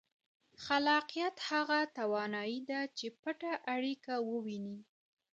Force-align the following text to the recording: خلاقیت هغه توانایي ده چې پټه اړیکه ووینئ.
خلاقیت 0.65 1.35
هغه 1.49 1.79
توانایي 1.97 2.59
ده 2.69 2.79
چې 2.97 3.07
پټه 3.21 3.53
اړیکه 3.73 4.13
ووینئ. 4.29 4.79